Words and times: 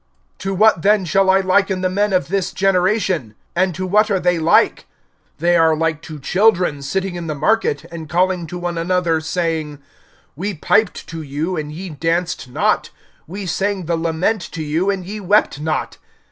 (31)To 0.39 0.57
what 0.57 0.81
then 0.81 1.05
shall 1.05 1.29
I 1.29 1.41
liken 1.41 1.81
the 1.81 1.87
men 1.89 2.11
of 2.11 2.27
this 2.29 2.51
generation? 2.53 3.35
And 3.55 3.75
to 3.75 3.85
what 3.85 4.09
are 4.09 4.19
they 4.19 4.39
like? 4.39 4.87
(32)They 5.39 5.59
are 5.61 5.75
like 5.77 6.01
to 6.01 6.17
children 6.17 6.81
sitting 6.81 7.13
in 7.13 7.27
the 7.27 7.35
market, 7.35 7.83
and 7.91 8.09
calling 8.09 8.47
to 8.47 8.57
one 8.57 8.79
another, 8.79 9.21
saying: 9.21 9.77
We 10.35 10.55
piped 10.55 11.05
to 11.09 11.21
you, 11.21 11.55
and 11.55 11.71
ye 11.71 11.89
danced 11.91 12.49
not; 12.49 12.89
we 13.27 13.45
sang 13.45 13.85
the 13.85 13.95
lament 13.95 14.41
to 14.53 14.63
you, 14.63 14.89
and 14.89 15.05
ye 15.05 15.19
wept 15.19 15.59
not. 15.61 15.99